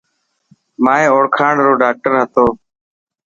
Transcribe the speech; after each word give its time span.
مائي 0.83 1.05
اوڙکاڻ 1.13 1.53
رو 1.65 1.73
ڊاڪٽر 1.81 2.13
هتو. 2.21 2.45